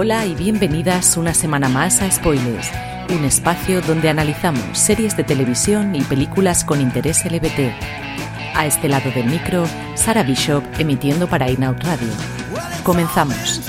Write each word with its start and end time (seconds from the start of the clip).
Hola 0.00 0.24
y 0.26 0.36
bienvenidas 0.36 1.16
una 1.16 1.34
semana 1.34 1.68
más 1.68 2.02
a 2.02 2.08
Spoilers, 2.08 2.70
un 3.10 3.24
espacio 3.24 3.80
donde 3.80 4.08
analizamos 4.08 4.78
series 4.78 5.16
de 5.16 5.24
televisión 5.24 5.96
y 5.96 6.02
películas 6.02 6.62
con 6.62 6.80
interés 6.80 7.24
LBT. 7.24 7.74
A 8.54 8.64
este 8.64 8.88
lado 8.88 9.10
del 9.10 9.26
micro, 9.26 9.64
Sara 9.96 10.22
Bishop 10.22 10.62
emitiendo 10.78 11.26
para 11.26 11.50
Inout 11.50 11.82
Radio. 11.82 12.12
Comenzamos. 12.84 13.68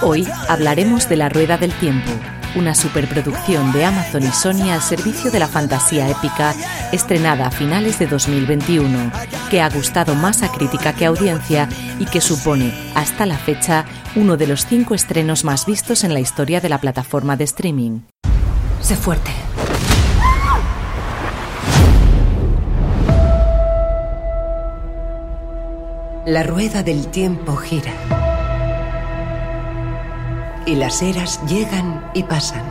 Hoy 0.00 0.26
hablaremos 0.48 1.06
de 1.10 1.16
La 1.16 1.28
Rueda 1.28 1.58
del 1.58 1.74
Tiempo, 1.74 2.10
una 2.54 2.74
superproducción 2.74 3.72
de 3.72 3.84
Amazon 3.84 4.22
y 4.22 4.32
Sony 4.32 4.70
al 4.70 4.82
servicio 4.82 5.30
de 5.30 5.38
la 5.38 5.48
fantasía 5.48 6.08
épica 6.08 6.54
estrenada 6.92 7.46
a 7.46 7.50
finales 7.50 7.98
de 7.98 8.06
2021, 8.06 9.12
que 9.50 9.60
ha 9.60 9.68
gustado 9.68 10.14
más 10.14 10.42
a 10.42 10.52
crítica 10.52 10.92
que 10.94 11.04
a 11.04 11.08
audiencia 11.08 11.68
y 11.98 12.06
que 12.06 12.20
supone, 12.20 12.72
hasta 12.94 13.26
la 13.26 13.38
fecha, 13.38 13.84
uno 14.16 14.36
de 14.36 14.46
los 14.46 14.66
cinco 14.66 14.94
estrenos 14.94 15.44
más 15.44 15.66
vistos 15.66 16.04
en 16.04 16.14
la 16.14 16.20
historia 16.20 16.60
de 16.60 16.68
la 16.68 16.78
plataforma 16.78 17.36
de 17.36 17.44
streaming. 17.44 18.00
Sé 18.80 18.96
fuerte. 18.96 19.30
La 26.26 26.44
rueda 26.44 26.84
del 26.84 27.08
tiempo 27.08 27.56
gira. 27.56 28.31
Y 30.64 30.76
las 30.76 31.02
eras 31.02 31.40
llegan 31.46 32.04
y 32.14 32.22
pasan. 32.22 32.62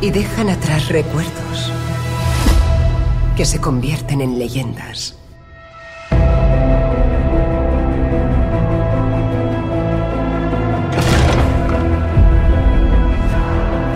Y 0.00 0.10
dejan 0.10 0.50
atrás 0.50 0.88
recuerdos 0.88 1.72
que 3.36 3.44
se 3.44 3.60
convierten 3.60 4.20
en 4.20 4.38
leyendas. 4.38 5.14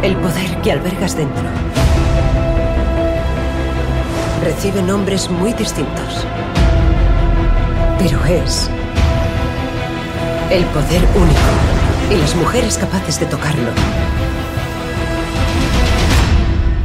El 0.03 0.17
poder 0.17 0.61
que 0.63 0.73
albergas 0.73 1.17
dentro 1.17 1.43
recibe 4.43 4.83
nombres 4.83 5.31
muy 5.31 5.53
distintos. 5.55 6.27
Pero 7.99 8.25
es 8.25 8.71
el 10.53 10.67
poder 10.67 11.03
único. 11.15 11.41
Y 12.11 12.17
las 12.17 12.35
mujeres 12.37 12.77
capaces 12.77 13.19
de 13.19 13.25
tocarlo. 13.25 13.71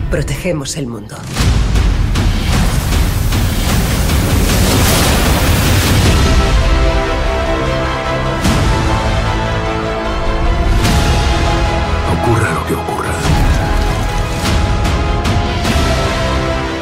Protegemos 0.10 0.78
el 0.78 0.88
mundo. 0.88 1.18
Ocurra 12.14 12.54
lo 12.54 12.68
que 12.68 12.74
ocurra. 12.74 13.14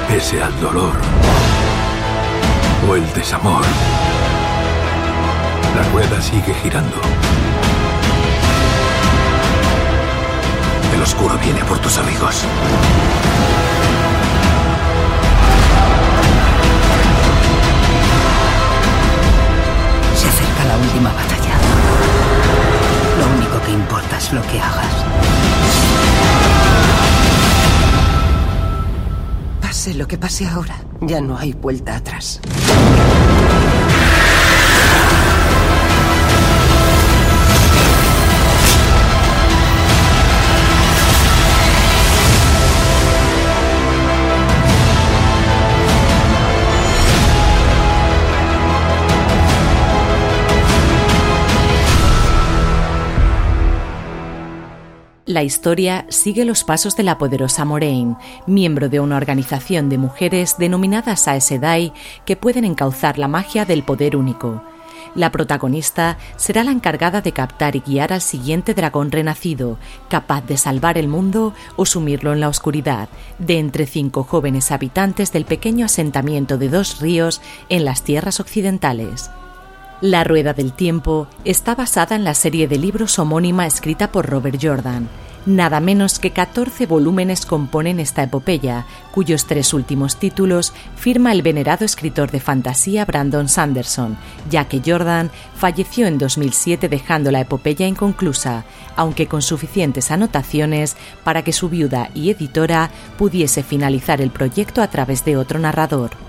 Pese 0.07 0.41
al 0.41 0.59
dolor 0.61 0.93
o 2.87 2.95
el 2.95 3.13
desamor, 3.13 3.63
la 5.75 5.83
rueda 5.91 6.21
sigue 6.21 6.53
girando. 6.63 6.95
El 10.93 11.01
oscuro 11.01 11.37
viene 11.43 11.63
por 11.65 11.77
tus 11.79 11.97
amigos. 11.97 12.35
Se 20.15 20.27
acerca 20.27 20.63
la 20.65 20.77
última 20.77 21.09
batalla. 21.09 21.55
Lo 23.19 23.27
único 23.37 23.61
que 23.65 23.71
importa 23.71 24.17
es 24.17 24.31
lo 24.31 24.41
que 24.43 24.59
hagas. 24.59 25.05
Pase 29.61 29.93
lo 29.93 30.07
que 30.07 30.17
pase 30.17 30.47
ahora, 30.47 30.75
ya 31.01 31.19
no 31.19 31.37
hay 31.37 31.51
vuelta 31.51 31.97
atrás. 31.97 32.39
La 55.35 55.43
historia 55.43 56.05
sigue 56.07 56.45
los 56.45 56.63
pasos 56.63 56.95
de 56.95 57.03
la 57.03 57.17
poderosa 57.17 57.65
Moraine, 57.65 58.15
miembro 58.47 58.87
de 58.87 59.01
una 59.01 59.17
organización 59.17 59.89
de 59.89 59.97
mujeres 59.97 60.55
denominadas 60.57 61.27
Aes 61.27 61.43
Sedai 61.43 61.91
que 62.25 62.37
pueden 62.37 62.63
encauzar 62.63 63.17
la 63.17 63.27
magia 63.27 63.65
del 63.65 63.83
poder 63.83 64.15
único. 64.15 64.63
La 65.13 65.33
protagonista 65.33 66.17
será 66.37 66.63
la 66.63 66.71
encargada 66.71 67.19
de 67.19 67.33
captar 67.33 67.75
y 67.75 67.81
guiar 67.81 68.13
al 68.13 68.21
siguiente 68.21 68.73
dragón 68.73 69.11
renacido, 69.11 69.77
capaz 70.07 70.45
de 70.45 70.55
salvar 70.55 70.97
el 70.97 71.09
mundo 71.09 71.53
o 71.75 71.85
sumirlo 71.85 72.31
en 72.31 72.39
la 72.39 72.47
oscuridad, 72.47 73.09
de 73.37 73.59
entre 73.59 73.87
cinco 73.87 74.23
jóvenes 74.23 74.71
habitantes 74.71 75.33
del 75.33 75.43
pequeño 75.43 75.87
asentamiento 75.87 76.57
de 76.57 76.69
dos 76.69 77.01
ríos 77.01 77.41
en 77.67 77.83
las 77.83 78.03
tierras 78.03 78.39
occidentales. 78.39 79.29
La 80.01 80.25
Rueda 80.25 80.53
del 80.53 80.73
Tiempo 80.73 81.27
está 81.45 81.73
basada 81.73 82.17
en 82.17 82.25
la 82.25 82.33
serie 82.33 82.67
de 82.67 82.77
libros 82.77 83.17
homónima 83.17 83.65
escrita 83.65 84.11
por 84.11 84.25
Robert 84.25 84.59
Jordan. 84.61 85.07
Nada 85.45 85.79
menos 85.79 86.19
que 86.19 86.31
14 86.31 86.85
volúmenes 86.85 87.45
componen 87.45 88.01
esta 88.01 88.23
epopeya, 88.23 88.85
cuyos 89.11 89.45
tres 89.45 89.73
últimos 89.73 90.17
títulos 90.17 90.73
firma 90.97 91.31
el 91.31 91.43
venerado 91.43 91.85
escritor 91.85 92.29
de 92.29 92.41
fantasía 92.41 93.05
Brandon 93.05 93.47
Sanderson, 93.47 94.17
ya 94.49 94.65
que 94.65 94.81
Jordan 94.85 95.31
falleció 95.55 96.07
en 96.07 96.17
2007 96.17 96.89
dejando 96.89 97.31
la 97.31 97.39
epopeya 97.39 97.87
inconclusa, 97.87 98.65
aunque 98.97 99.27
con 99.27 99.41
suficientes 99.41 100.11
anotaciones 100.11 100.97
para 101.23 101.43
que 101.43 101.53
su 101.53 101.69
viuda 101.69 102.09
y 102.13 102.31
editora 102.31 102.89
pudiese 103.17 103.63
finalizar 103.63 104.19
el 104.19 104.31
proyecto 104.31 104.81
a 104.81 104.89
través 104.89 105.23
de 105.23 105.37
otro 105.37 105.57
narrador. 105.57 106.24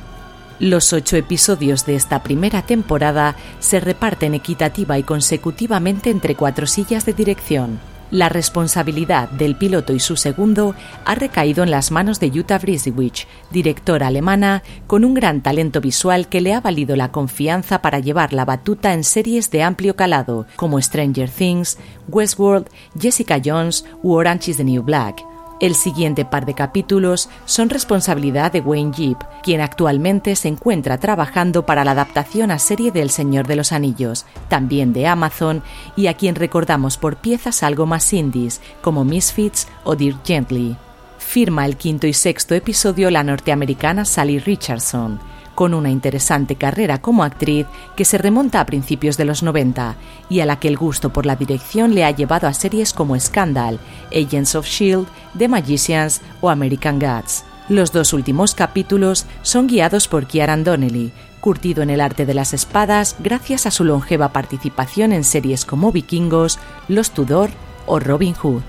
Los 0.58 0.94
ocho 0.94 1.16
episodios 1.16 1.84
de 1.84 1.96
esta 1.96 2.22
primera 2.22 2.62
temporada 2.62 3.36
se 3.58 3.78
reparten 3.78 4.34
equitativa 4.34 4.98
y 4.98 5.02
consecutivamente 5.02 6.08
entre 6.08 6.34
cuatro 6.34 6.66
sillas 6.66 7.04
de 7.04 7.12
dirección. 7.12 7.78
La 8.10 8.30
responsabilidad 8.30 9.28
del 9.30 9.56
piloto 9.56 9.92
y 9.92 10.00
su 10.00 10.16
segundo 10.16 10.74
ha 11.04 11.14
recaído 11.14 11.62
en 11.62 11.70
las 11.70 11.90
manos 11.90 12.20
de 12.20 12.30
Jutta 12.30 12.58
Brisewich, 12.58 13.26
directora 13.50 14.06
alemana 14.06 14.62
con 14.86 15.04
un 15.04 15.12
gran 15.12 15.42
talento 15.42 15.82
visual 15.82 16.28
que 16.28 16.40
le 16.40 16.54
ha 16.54 16.60
valido 16.60 16.96
la 16.96 17.10
confianza 17.12 17.82
para 17.82 17.98
llevar 17.98 18.32
la 18.32 18.46
batuta 18.46 18.94
en 18.94 19.04
series 19.04 19.50
de 19.50 19.62
amplio 19.62 19.94
calado 19.94 20.46
como 20.56 20.80
Stranger 20.80 21.28
Things, 21.28 21.78
Westworld, 22.08 22.68
Jessica 22.98 23.42
Jones 23.44 23.84
u 24.02 24.14
Orange 24.14 24.52
is 24.52 24.56
the 24.56 24.64
New 24.64 24.82
Black. 24.82 25.35
El 25.58 25.74
siguiente 25.74 26.26
par 26.26 26.44
de 26.44 26.52
capítulos 26.52 27.30
son 27.46 27.70
responsabilidad 27.70 28.52
de 28.52 28.60
Wayne 28.60 28.92
Jeep, 28.92 29.16
quien 29.42 29.62
actualmente 29.62 30.36
se 30.36 30.48
encuentra 30.48 30.98
trabajando 30.98 31.64
para 31.64 31.82
la 31.82 31.92
adaptación 31.92 32.50
a 32.50 32.58
serie 32.58 32.92
del 32.92 33.08
Señor 33.08 33.46
de 33.46 33.56
los 33.56 33.72
Anillos, 33.72 34.26
también 34.48 34.92
de 34.92 35.06
Amazon, 35.06 35.62
y 35.96 36.08
a 36.08 36.14
quien 36.14 36.34
recordamos 36.34 36.98
por 36.98 37.16
piezas 37.16 37.62
algo 37.62 37.86
más 37.86 38.12
indies, 38.12 38.60
como 38.82 39.04
Misfits 39.04 39.66
o 39.82 39.96
Dear 39.96 40.16
Gently. 40.24 40.76
Firma 41.16 41.64
el 41.64 41.78
quinto 41.78 42.06
y 42.06 42.12
sexto 42.12 42.54
episodio 42.54 43.10
la 43.10 43.24
norteamericana 43.24 44.04
Sally 44.04 44.38
Richardson. 44.38 45.18
Con 45.56 45.74
una 45.74 45.90
interesante 45.90 46.54
carrera 46.54 47.00
como 47.00 47.24
actriz 47.24 47.66
que 47.96 48.04
se 48.04 48.18
remonta 48.18 48.60
a 48.60 48.66
principios 48.66 49.16
de 49.16 49.24
los 49.24 49.42
90 49.42 49.96
y 50.28 50.38
a 50.38 50.46
la 50.46 50.60
que 50.60 50.68
el 50.68 50.76
gusto 50.76 51.12
por 51.12 51.26
la 51.26 51.34
dirección 51.34 51.96
le 51.96 52.04
ha 52.04 52.12
llevado 52.12 52.46
a 52.46 52.54
series 52.54 52.92
como 52.92 53.18
Scandal, 53.18 53.80
Agents 54.14 54.54
of 54.54 54.68
Shield, 54.68 55.08
The 55.36 55.48
Magicians 55.48 56.20
o 56.40 56.50
American 56.50 57.00
Gods. 57.00 57.44
Los 57.68 57.90
dos 57.90 58.12
últimos 58.12 58.54
capítulos 58.54 59.26
son 59.42 59.66
guiados 59.66 60.06
por 60.06 60.28
Kieran 60.28 60.62
Donnelly, 60.62 61.10
curtido 61.40 61.82
en 61.82 61.90
el 61.90 62.00
arte 62.00 62.26
de 62.26 62.34
las 62.34 62.52
espadas 62.52 63.16
gracias 63.18 63.66
a 63.66 63.72
su 63.72 63.82
longeva 63.82 64.32
participación 64.32 65.12
en 65.12 65.24
series 65.24 65.64
como 65.64 65.90
Vikingos, 65.90 66.58
Los 66.86 67.10
Tudor 67.10 67.50
o 67.86 67.98
Robin 67.98 68.34
Hood. 68.34 68.62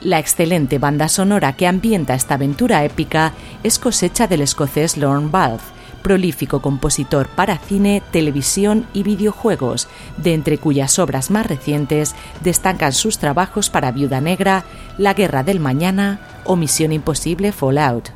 La 0.00 0.18
excelente 0.18 0.78
banda 0.78 1.08
sonora 1.08 1.52
que 1.52 1.68
ambienta 1.68 2.14
esta 2.14 2.34
aventura 2.34 2.84
épica 2.84 3.34
es 3.62 3.78
cosecha 3.78 4.26
del 4.26 4.40
escocés 4.40 4.96
Lorne 4.96 5.28
Balfe, 5.30 5.81
prolífico 6.02 6.60
compositor 6.60 7.28
para 7.28 7.58
cine, 7.58 8.02
televisión 8.10 8.86
y 8.92 9.02
videojuegos, 9.02 9.88
de 10.18 10.34
entre 10.34 10.58
cuyas 10.58 10.98
obras 10.98 11.30
más 11.30 11.46
recientes 11.46 12.14
destacan 12.42 12.92
sus 12.92 13.18
trabajos 13.18 13.70
para 13.70 13.92
Viuda 13.92 14.20
Negra, 14.20 14.64
La 14.98 15.14
Guerra 15.14 15.42
del 15.42 15.60
Mañana 15.60 16.20
o 16.44 16.56
Misión 16.56 16.92
Imposible 16.92 17.52
Fallout. 17.52 18.10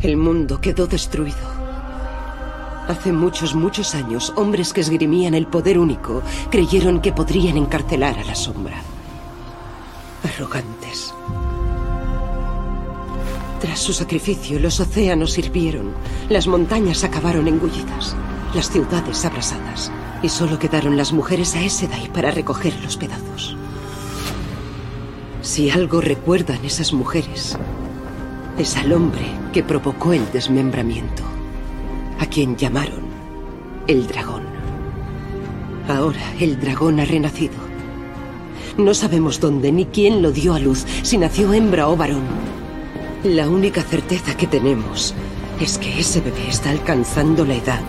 El 0.00 0.16
mundo 0.16 0.60
quedó 0.60 0.86
destruido. 0.86 1.56
Hace 2.86 3.10
muchos, 3.12 3.54
muchos 3.54 3.94
años, 3.94 4.32
hombres 4.36 4.72
que 4.72 4.80
esgrimían 4.80 5.34
el 5.34 5.46
poder 5.46 5.78
único 5.78 6.22
creyeron 6.50 7.00
que 7.00 7.12
podrían 7.12 7.56
encarcelar 7.56 8.16
a 8.18 8.24
la 8.24 8.34
sombra. 8.34 8.76
Arrogantes. 10.22 11.15
Tras 13.60 13.80
su 13.80 13.92
sacrificio, 13.92 14.60
los 14.60 14.80
océanos 14.80 15.38
hirvieron, 15.38 15.92
las 16.28 16.46
montañas 16.46 17.04
acabaron 17.04 17.48
engullidas, 17.48 18.14
las 18.54 18.70
ciudades 18.70 19.24
abrasadas, 19.24 19.90
y 20.22 20.28
solo 20.28 20.58
quedaron 20.58 20.96
las 20.96 21.12
mujeres 21.12 21.56
a 21.56 21.68
Sedai 21.68 22.12
para 22.12 22.30
recoger 22.30 22.74
los 22.82 22.96
pedazos. 22.96 23.56
Si 25.40 25.70
algo 25.70 26.00
recuerdan 26.00 26.64
esas 26.64 26.92
mujeres, 26.92 27.56
es 28.58 28.76
al 28.76 28.92
hombre 28.92 29.24
que 29.52 29.62
provocó 29.62 30.12
el 30.12 30.30
desmembramiento, 30.32 31.22
a 32.18 32.26
quien 32.26 32.56
llamaron 32.56 33.06
el 33.86 34.06
dragón. 34.06 34.42
Ahora 35.88 36.34
el 36.40 36.58
dragón 36.60 37.00
ha 37.00 37.04
renacido. 37.04 37.54
No 38.76 38.92
sabemos 38.92 39.40
dónde 39.40 39.72
ni 39.72 39.86
quién 39.86 40.20
lo 40.20 40.32
dio 40.32 40.52
a 40.52 40.58
luz, 40.58 40.84
si 41.02 41.16
nació 41.16 41.54
hembra 41.54 41.88
o 41.88 41.96
varón. 41.96 42.24
La 43.24 43.48
única 43.48 43.82
certeza 43.82 44.36
que 44.36 44.46
tenemos 44.46 45.14
es 45.60 45.78
que 45.78 45.98
ese 45.98 46.20
bebé 46.20 46.48
está 46.48 46.70
alcanzando 46.70 47.44
la 47.44 47.54
edad 47.54 47.80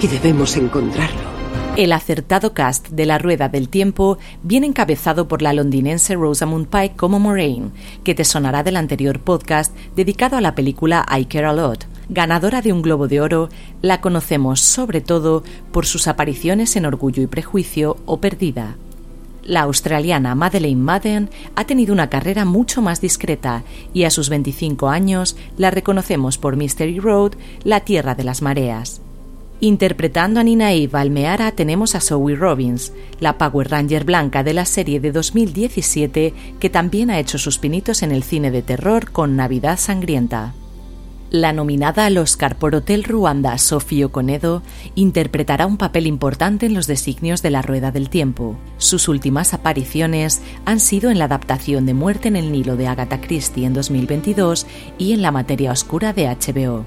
y 0.00 0.06
debemos 0.06 0.56
encontrarlo. 0.56 1.36
El 1.76 1.92
acertado 1.92 2.54
cast 2.54 2.88
de 2.88 3.04
La 3.04 3.18
Rueda 3.18 3.50
del 3.50 3.68
Tiempo 3.68 4.16
viene 4.42 4.66
encabezado 4.66 5.28
por 5.28 5.42
la 5.42 5.52
londinense 5.52 6.14
Rosamund 6.14 6.68
Pike 6.68 6.96
como 6.96 7.18
Moraine, 7.18 7.72
que 8.02 8.14
te 8.14 8.24
sonará 8.24 8.62
del 8.62 8.76
anterior 8.76 9.20
podcast 9.20 9.76
dedicado 9.94 10.38
a 10.38 10.40
la 10.40 10.54
película 10.54 11.04
I 11.14 11.26
Care 11.26 11.46
a 11.46 11.52
Lot. 11.52 11.86
Ganadora 12.08 12.62
de 12.62 12.72
un 12.72 12.80
Globo 12.80 13.08
de 13.08 13.20
Oro, 13.20 13.50
la 13.82 14.00
conocemos 14.00 14.60
sobre 14.60 15.02
todo 15.02 15.42
por 15.72 15.84
sus 15.84 16.06
apariciones 16.08 16.76
en 16.76 16.86
Orgullo 16.86 17.22
y 17.22 17.26
Prejuicio 17.26 17.98
o 18.06 18.20
Perdida. 18.20 18.76
La 19.46 19.60
australiana 19.62 20.34
Madeleine 20.34 20.82
Madden 20.82 21.30
ha 21.54 21.64
tenido 21.64 21.92
una 21.92 22.10
carrera 22.10 22.44
mucho 22.44 22.82
más 22.82 23.00
discreta 23.00 23.62
y 23.94 24.02
a 24.02 24.10
sus 24.10 24.28
25 24.28 24.88
años 24.88 25.36
la 25.56 25.70
reconocemos 25.70 26.36
por 26.36 26.56
Mystery 26.56 26.98
Road, 26.98 27.34
La 27.62 27.80
Tierra 27.80 28.16
de 28.16 28.24
las 28.24 28.42
Mareas. 28.42 29.00
Interpretando 29.60 30.40
a 30.40 30.42
Nina 30.42 30.72
Eve 30.72 30.98
Almeara 30.98 31.52
tenemos 31.52 31.94
a 31.94 32.00
Zoe 32.00 32.34
Robbins, 32.34 32.92
la 33.20 33.38
Power 33.38 33.70
Ranger 33.70 34.04
blanca 34.04 34.42
de 34.42 34.52
la 34.52 34.64
serie 34.64 34.98
de 34.98 35.12
2017 35.12 36.34
que 36.58 36.68
también 36.68 37.10
ha 37.10 37.20
hecho 37.20 37.38
sus 37.38 37.58
pinitos 37.58 38.02
en 38.02 38.10
el 38.10 38.24
cine 38.24 38.50
de 38.50 38.62
terror 38.62 39.12
con 39.12 39.36
Navidad 39.36 39.78
Sangrienta. 39.78 40.54
La 41.30 41.52
nominada 41.52 42.06
al 42.06 42.18
Oscar 42.18 42.56
por 42.56 42.76
Hotel 42.76 43.02
Ruanda, 43.02 43.58
Sofía 43.58 44.06
Conedo, 44.06 44.62
interpretará 44.94 45.66
un 45.66 45.76
papel 45.76 46.06
importante 46.06 46.66
en 46.66 46.74
los 46.74 46.86
designios 46.86 47.42
de 47.42 47.50
la 47.50 47.62
Rueda 47.62 47.90
del 47.90 48.10
Tiempo. 48.10 48.56
Sus 48.78 49.08
últimas 49.08 49.52
apariciones 49.52 50.40
han 50.66 50.78
sido 50.78 51.10
en 51.10 51.18
la 51.18 51.24
adaptación 51.24 51.84
de 51.84 51.94
Muerte 51.94 52.28
en 52.28 52.36
el 52.36 52.52
Nilo 52.52 52.76
de 52.76 52.86
Agatha 52.86 53.20
Christie 53.20 53.66
en 53.66 53.74
2022 53.74 54.68
y 54.98 55.14
en 55.14 55.22
La 55.22 55.32
Materia 55.32 55.72
Oscura 55.72 56.12
de 56.12 56.28
HBO. 56.28 56.86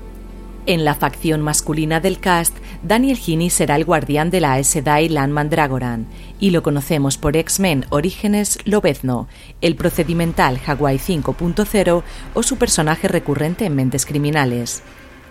En 0.69 0.86
la 0.86 0.94
facción 0.94 1.42
masculina 1.42 2.00
del 2.00 2.19
cast, 2.19 2.56
Daniel 2.83 3.18
Heaney 3.18 3.50
será 3.50 3.75
el 3.75 3.86
guardián 3.86 4.30
de 4.30 4.39
la 4.39 4.54
Aes 4.54 4.68
Sedai 4.68 5.10
Landman 5.10 5.50
Dragoran, 5.50 6.06
y 6.39 6.51
lo 6.51 6.62
conocemos 6.62 7.18
por 7.18 7.36
X-Men 7.36 7.88
Orígenes 7.89 8.60
Lobezno, 8.66 9.27
el 9.62 9.75
procedimental 9.75 10.60
Hawaii 10.63 11.00
5.0 11.00 12.04
o 12.36 12.44
su 12.44 12.57
personaje 12.57 13.07
recurrente 13.07 13.66
en 13.66 13.74
Mentes 13.74 14.06
Criminales. 14.06 14.83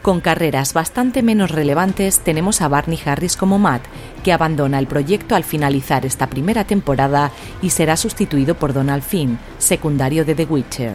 Con 0.03 0.21
carreras 0.21 0.75
bastante 0.75 1.23
menos 1.23 1.53
relevantes 1.53 2.19
tenemos 2.19 2.61
a 2.61 2.67
Barney 2.67 2.99
Harris 3.07 3.37
como 3.37 3.61
Matt, 3.61 3.85
que 4.25 4.33
abandona 4.33 4.81
el 4.81 4.89
proyecto 4.89 5.37
al 5.37 5.45
finalizar 5.45 6.05
esta 6.05 6.27
primera 6.27 6.65
temporada 6.65 7.31
y 7.63 7.71
será 7.71 7.97
sustituido 7.97 8.57
por 8.57 8.73
Donald 8.73 9.05
Finn, 9.05 9.39
secundario 9.59 10.25
de 10.25 10.35
The 10.35 10.47
Witcher. 10.47 10.95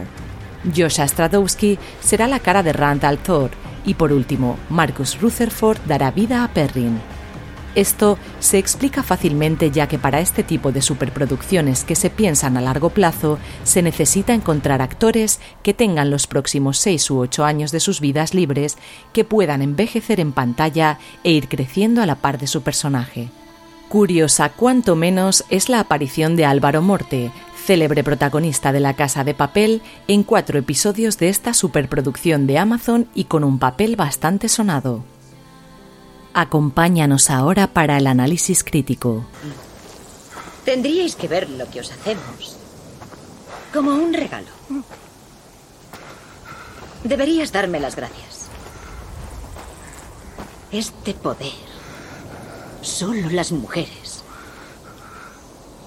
Josh 0.76 1.00
Stradowski 1.00 1.78
será 2.00 2.28
la 2.28 2.40
cara 2.40 2.62
de 2.62 2.74
Randall 2.74 3.16
Thor, 3.18 3.50
y 3.84 3.94
por 3.94 4.12
último, 4.12 4.58
Marcus 4.68 5.20
Rutherford 5.20 5.78
dará 5.86 6.10
vida 6.10 6.44
a 6.44 6.48
Perrin. 6.48 7.00
Esto 7.74 8.18
se 8.38 8.58
explica 8.58 9.02
fácilmente 9.02 9.72
ya 9.72 9.88
que 9.88 9.98
para 9.98 10.20
este 10.20 10.44
tipo 10.44 10.70
de 10.70 10.80
superproducciones 10.80 11.82
que 11.82 11.96
se 11.96 12.08
piensan 12.08 12.56
a 12.56 12.60
largo 12.60 12.90
plazo 12.90 13.38
se 13.64 13.82
necesita 13.82 14.32
encontrar 14.32 14.80
actores 14.80 15.40
que 15.64 15.74
tengan 15.74 16.10
los 16.10 16.28
próximos 16.28 16.78
seis 16.78 17.10
u 17.10 17.18
ocho 17.18 17.44
años 17.44 17.72
de 17.72 17.80
sus 17.80 18.00
vidas 18.00 18.32
libres, 18.32 18.78
que 19.12 19.24
puedan 19.24 19.60
envejecer 19.60 20.20
en 20.20 20.32
pantalla 20.32 20.98
e 21.24 21.32
ir 21.32 21.48
creciendo 21.48 22.00
a 22.00 22.06
la 22.06 22.14
par 22.14 22.38
de 22.38 22.46
su 22.46 22.62
personaje. 22.62 23.30
Curiosa 23.88 24.50
cuanto 24.50 24.94
menos 24.94 25.44
es 25.50 25.68
la 25.68 25.80
aparición 25.80 26.36
de 26.36 26.44
Álvaro 26.44 26.80
Morte, 26.80 27.32
célebre 27.64 28.04
protagonista 28.04 28.72
de 28.72 28.80
La 28.80 28.94
Casa 28.94 29.24
de 29.24 29.32
Papel, 29.32 29.80
en 30.06 30.22
cuatro 30.22 30.58
episodios 30.58 31.16
de 31.18 31.30
esta 31.30 31.54
superproducción 31.54 32.46
de 32.46 32.58
Amazon 32.58 33.08
y 33.14 33.24
con 33.24 33.42
un 33.42 33.58
papel 33.58 33.96
bastante 33.96 34.48
sonado. 34.48 35.02
Acompáñanos 36.34 37.30
ahora 37.30 37.68
para 37.68 37.96
el 37.96 38.06
análisis 38.06 38.64
crítico. 38.64 39.24
Tendríais 40.64 41.16
que 41.16 41.28
ver 41.28 41.48
lo 41.48 41.70
que 41.70 41.80
os 41.80 41.90
hacemos. 41.90 42.56
Como 43.72 43.94
un 43.94 44.12
regalo. 44.12 44.48
Deberías 47.02 47.50
darme 47.50 47.80
las 47.80 47.96
gracias. 47.96 48.48
Este 50.70 51.14
poder, 51.14 51.52
solo 52.82 53.30
las 53.30 53.52
mujeres 53.52 54.22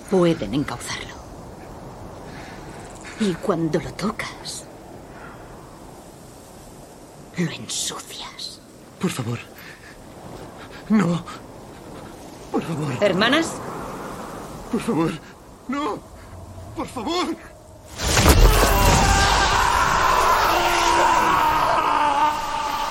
pueden 0.09 0.53
encauzarlo. 0.53 1.26
Y 3.19 3.33
cuando 3.33 3.79
lo 3.79 3.91
tocas, 3.93 4.65
lo 7.37 7.51
ensucias. 7.51 8.61
Por 8.99 9.09
favor. 9.09 9.39
No. 10.89 11.23
Por 12.51 12.61
favor. 12.61 12.93
¿Hermanas? 13.01 13.53
Por 14.71 14.81
favor. 14.81 15.11
No. 15.67 15.99
Por 16.75 16.87
favor. 16.87 17.35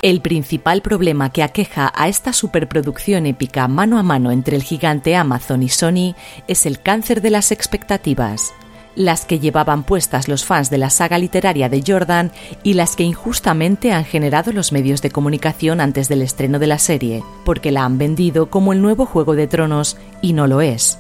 El 0.02 0.21
principal 0.21 0.83
problema 0.83 1.30
que 1.30 1.42
aqueja 1.42 1.92
a 1.95 2.09
esta 2.09 2.33
superproducción 2.33 3.26
épica 3.26 3.66
mano 3.66 3.99
a 3.99 4.02
mano 4.02 4.30
entre 4.30 4.56
el 4.56 4.62
gigante 4.62 5.16
Amazon 5.16 5.62
y 5.62 5.68
Sony 5.68 6.14
es 6.47 6.66
el 6.66 6.80
cáncer 6.80 7.23
de 7.23 7.30
las 7.30 7.50
expectativas 7.50 8.52
las 8.97 9.26
que 9.26 9.38
llevaban 9.38 9.85
puestas 9.85 10.26
los 10.26 10.45
fans 10.45 10.71
de 10.71 10.79
la 10.79 10.91
saga 10.91 11.19
literaria 11.19 11.69
de 11.69 11.85
Jordan 11.87 12.33
y 12.62 12.73
las 12.73 12.97
que 12.97 13.05
injustamente 13.05 13.93
han 13.93 14.05
generado 14.05 14.50
los 14.53 14.73
medios 14.73 15.03
de 15.03 15.11
comunicación 15.11 15.81
antes 15.81 16.09
del 16.09 16.23
estreno 16.23 16.59
de 16.59 16.67
la 16.67 16.79
serie, 16.79 17.23
porque 17.45 17.71
la 17.71 17.85
han 17.85 17.99
vendido 17.99 18.50
como 18.50 18.73
el 18.73 18.83
nuevo 18.83 19.07
Juego 19.07 19.37
de 19.37 19.47
Tronos 19.47 19.99
y 20.23 20.33
no 20.33 20.47
lo 20.47 20.62
es. 20.62 20.99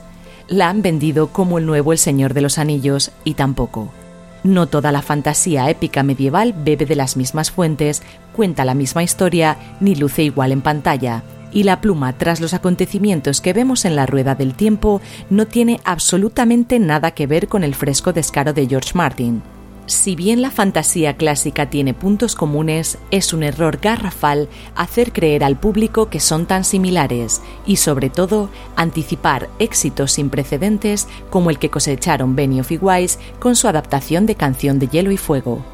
La 0.48 0.68
han 0.68 0.82
vendido 0.82 1.28
como 1.28 1.58
el 1.58 1.66
nuevo 1.66 1.92
El 1.92 1.98
Señor 1.98 2.34
de 2.34 2.42
los 2.42 2.58
Anillos 2.58 3.10
y 3.24 3.34
tampoco. 3.34 3.90
No 4.44 4.68
toda 4.68 4.92
la 4.92 5.02
fantasía 5.02 5.68
épica 5.70 6.04
medieval 6.04 6.52
bebe 6.56 6.86
de 6.86 6.94
las 6.94 7.16
mismas 7.16 7.50
fuentes, 7.50 8.02
cuenta 8.32 8.64
la 8.64 8.74
misma 8.74 9.02
historia 9.02 9.56
ni 9.80 9.96
luce 9.96 10.22
igual 10.22 10.52
en 10.52 10.60
pantalla, 10.60 11.24
y 11.56 11.62
la 11.62 11.80
pluma 11.80 12.12
tras 12.12 12.42
los 12.42 12.52
acontecimientos 12.52 13.40
que 13.40 13.54
vemos 13.54 13.86
en 13.86 13.96
la 13.96 14.04
rueda 14.04 14.34
del 14.34 14.52
tiempo 14.52 15.00
no 15.30 15.46
tiene 15.46 15.80
absolutamente 15.84 16.78
nada 16.78 17.12
que 17.12 17.26
ver 17.26 17.48
con 17.48 17.64
el 17.64 17.74
fresco 17.74 18.12
descaro 18.12 18.52
de 18.52 18.66
George 18.66 18.90
Martin. 18.92 19.42
Si 19.86 20.16
bien 20.16 20.42
la 20.42 20.50
fantasía 20.50 21.16
clásica 21.16 21.70
tiene 21.70 21.94
puntos 21.94 22.34
comunes, 22.34 22.98
es 23.10 23.32
un 23.32 23.42
error 23.42 23.78
garrafal 23.80 24.50
hacer 24.74 25.14
creer 25.14 25.42
al 25.44 25.58
público 25.58 26.10
que 26.10 26.20
son 26.20 26.44
tan 26.44 26.62
similares 26.62 27.40
y, 27.64 27.76
sobre 27.76 28.10
todo, 28.10 28.50
anticipar 28.74 29.48
éxitos 29.58 30.12
sin 30.12 30.28
precedentes 30.28 31.08
como 31.30 31.48
el 31.48 31.58
que 31.58 31.70
cosecharon 31.70 32.36
Benioff 32.36 32.70
y 32.70 32.76
Weiss 32.76 33.18
con 33.38 33.56
su 33.56 33.66
adaptación 33.66 34.26
de 34.26 34.34
Canción 34.34 34.78
de 34.78 34.88
Hielo 34.88 35.10
y 35.10 35.16
Fuego. 35.16 35.64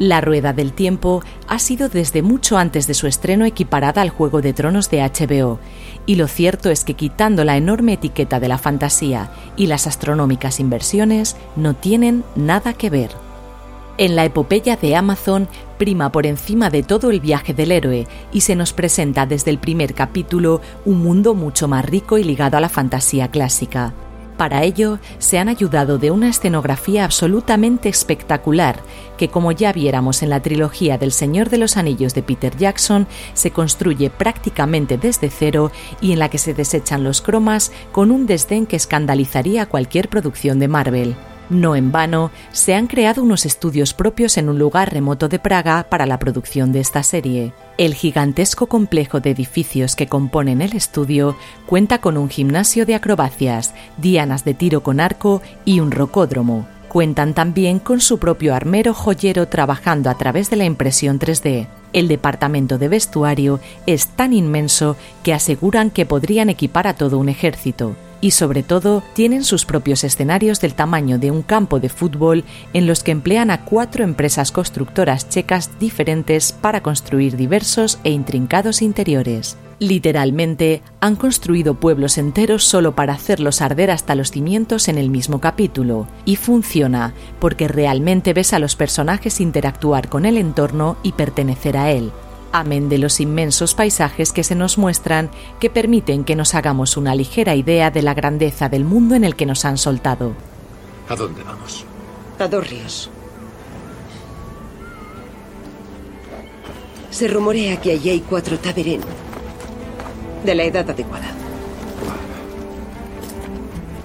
La 0.00 0.22
Rueda 0.22 0.54
del 0.54 0.72
Tiempo 0.72 1.22
ha 1.46 1.58
sido 1.58 1.90
desde 1.90 2.22
mucho 2.22 2.56
antes 2.56 2.86
de 2.86 2.94
su 2.94 3.06
estreno 3.06 3.44
equiparada 3.44 4.00
al 4.00 4.08
Juego 4.08 4.40
de 4.40 4.54
Tronos 4.54 4.88
de 4.88 5.02
HBO, 5.02 5.58
y 6.06 6.14
lo 6.14 6.26
cierto 6.26 6.70
es 6.70 6.84
que 6.84 6.94
quitando 6.94 7.44
la 7.44 7.58
enorme 7.58 7.92
etiqueta 7.92 8.40
de 8.40 8.48
la 8.48 8.56
fantasía 8.56 9.30
y 9.56 9.66
las 9.66 9.86
astronómicas 9.86 10.58
inversiones, 10.58 11.36
no 11.54 11.74
tienen 11.74 12.24
nada 12.34 12.72
que 12.72 12.88
ver. 12.88 13.10
En 13.98 14.16
la 14.16 14.24
epopeya 14.24 14.76
de 14.76 14.96
Amazon 14.96 15.48
prima 15.76 16.10
por 16.10 16.24
encima 16.24 16.70
de 16.70 16.82
todo 16.82 17.10
el 17.10 17.20
viaje 17.20 17.52
del 17.52 17.70
héroe 17.70 18.08
y 18.32 18.40
se 18.40 18.56
nos 18.56 18.72
presenta 18.72 19.26
desde 19.26 19.50
el 19.50 19.58
primer 19.58 19.92
capítulo 19.92 20.62
un 20.86 21.02
mundo 21.02 21.34
mucho 21.34 21.68
más 21.68 21.84
rico 21.84 22.16
y 22.16 22.24
ligado 22.24 22.56
a 22.56 22.60
la 22.62 22.70
fantasía 22.70 23.28
clásica. 23.28 23.92
Para 24.40 24.62
ello, 24.62 25.00
se 25.18 25.38
han 25.38 25.50
ayudado 25.50 25.98
de 25.98 26.10
una 26.10 26.30
escenografía 26.30 27.04
absolutamente 27.04 27.90
espectacular, 27.90 28.80
que 29.18 29.28
como 29.28 29.52
ya 29.52 29.70
viéramos 29.70 30.22
en 30.22 30.30
la 30.30 30.40
trilogía 30.40 30.96
del 30.96 31.12
Señor 31.12 31.50
de 31.50 31.58
los 31.58 31.76
Anillos 31.76 32.14
de 32.14 32.22
Peter 32.22 32.56
Jackson, 32.56 33.06
se 33.34 33.50
construye 33.50 34.08
prácticamente 34.08 34.96
desde 34.96 35.28
cero 35.28 35.70
y 36.00 36.12
en 36.12 36.18
la 36.20 36.30
que 36.30 36.38
se 36.38 36.54
desechan 36.54 37.04
los 37.04 37.20
cromas 37.20 37.70
con 37.92 38.10
un 38.10 38.24
desdén 38.24 38.64
que 38.64 38.76
escandalizaría 38.76 39.66
cualquier 39.66 40.08
producción 40.08 40.58
de 40.58 40.68
Marvel. 40.68 41.16
No 41.50 41.74
en 41.74 41.90
vano, 41.90 42.30
se 42.52 42.76
han 42.76 42.86
creado 42.86 43.24
unos 43.24 43.44
estudios 43.44 43.92
propios 43.92 44.38
en 44.38 44.48
un 44.48 44.60
lugar 44.60 44.92
remoto 44.92 45.28
de 45.28 45.40
Praga 45.40 45.84
para 45.90 46.06
la 46.06 46.20
producción 46.20 46.70
de 46.70 46.78
esta 46.78 47.02
serie. 47.02 47.52
El 47.76 47.94
gigantesco 47.94 48.66
complejo 48.66 49.18
de 49.18 49.30
edificios 49.30 49.96
que 49.96 50.06
componen 50.06 50.62
el 50.62 50.76
estudio 50.76 51.36
cuenta 51.66 52.00
con 52.00 52.16
un 52.16 52.28
gimnasio 52.28 52.86
de 52.86 52.94
acrobacias, 52.94 53.74
dianas 53.96 54.44
de 54.44 54.54
tiro 54.54 54.84
con 54.84 55.00
arco 55.00 55.42
y 55.64 55.80
un 55.80 55.90
rocódromo. 55.90 56.68
Cuentan 56.88 57.34
también 57.34 57.80
con 57.80 58.00
su 58.00 58.18
propio 58.18 58.54
armero 58.54 58.94
joyero 58.94 59.48
trabajando 59.48 60.08
a 60.08 60.16
través 60.16 60.50
de 60.50 60.56
la 60.56 60.66
impresión 60.66 61.18
3D. 61.18 61.66
El 61.92 62.06
departamento 62.06 62.78
de 62.78 62.86
vestuario 62.86 63.58
es 63.86 64.06
tan 64.06 64.32
inmenso 64.34 64.96
que 65.24 65.34
aseguran 65.34 65.90
que 65.90 66.06
podrían 66.06 66.48
equipar 66.48 66.86
a 66.86 66.94
todo 66.94 67.18
un 67.18 67.28
ejército 67.28 67.96
y 68.20 68.32
sobre 68.32 68.62
todo 68.62 69.02
tienen 69.14 69.44
sus 69.44 69.64
propios 69.64 70.04
escenarios 70.04 70.60
del 70.60 70.74
tamaño 70.74 71.18
de 71.18 71.30
un 71.30 71.42
campo 71.42 71.80
de 71.80 71.88
fútbol 71.88 72.44
en 72.72 72.86
los 72.86 73.02
que 73.02 73.12
emplean 73.12 73.50
a 73.50 73.64
cuatro 73.64 74.04
empresas 74.04 74.52
constructoras 74.52 75.28
checas 75.28 75.70
diferentes 75.78 76.52
para 76.52 76.82
construir 76.82 77.36
diversos 77.36 77.98
e 78.04 78.10
intrincados 78.10 78.82
interiores. 78.82 79.56
Literalmente, 79.80 80.82
han 81.00 81.16
construido 81.16 81.74
pueblos 81.74 82.18
enteros 82.18 82.64
solo 82.64 82.94
para 82.94 83.14
hacerlos 83.14 83.62
arder 83.62 83.90
hasta 83.90 84.14
los 84.14 84.30
cimientos 84.30 84.88
en 84.88 84.98
el 84.98 85.08
mismo 85.08 85.40
capítulo, 85.40 86.06
y 86.26 86.36
funciona, 86.36 87.14
porque 87.38 87.66
realmente 87.66 88.34
ves 88.34 88.52
a 88.52 88.58
los 88.58 88.76
personajes 88.76 89.40
interactuar 89.40 90.10
con 90.10 90.26
el 90.26 90.36
entorno 90.36 90.98
y 91.02 91.12
pertenecer 91.12 91.78
a 91.78 91.90
él, 91.92 92.12
amén 92.52 92.88
de 92.88 92.98
los 92.98 93.20
inmensos 93.20 93.74
paisajes 93.74 94.32
que 94.32 94.44
se 94.44 94.54
nos 94.54 94.78
muestran 94.78 95.30
que 95.58 95.70
permiten 95.70 96.24
que 96.24 96.36
nos 96.36 96.54
hagamos 96.54 96.96
una 96.96 97.14
ligera 97.14 97.54
idea 97.54 97.90
de 97.90 98.02
la 98.02 98.14
grandeza 98.14 98.68
del 98.68 98.84
mundo 98.84 99.14
en 99.14 99.24
el 99.24 99.36
que 99.36 99.46
nos 99.46 99.64
han 99.64 99.78
soltado. 99.78 100.34
¿A 101.08 101.16
dónde 101.16 101.42
vamos? 101.42 101.84
A 102.38 102.48
dos 102.48 102.68
ríos. 102.68 103.10
Se 107.10 107.26
rumorea 107.26 107.80
que 107.80 107.92
allí 107.92 108.10
hay 108.10 108.20
cuatro 108.20 108.58
Taberen. 108.58 109.00
De 110.44 110.54
la 110.54 110.64
edad 110.64 110.88
adecuada. 110.88 111.34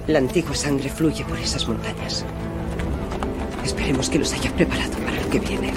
La 0.08 0.20
antigua 0.20 0.54
sangre 0.54 0.90
fluye 0.90 1.24
por 1.26 1.38
esas 1.40 1.68
montañas. 1.68 2.26
Esperemos 3.64 4.10
que 4.10 4.20
los 4.20 4.34
haya 4.34 4.52
preparado 4.52 4.98
para 5.00 5.22
lo 5.22 5.30
que 5.30 5.40
viene. 5.40 5.72